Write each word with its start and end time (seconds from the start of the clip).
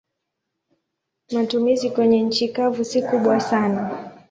Matumizi 1.31 1.89
kwenye 1.89 2.21
nchi 2.21 2.49
kavu 2.49 2.85
si 2.85 3.01
kubwa 3.01 3.39
sana. 3.39 4.11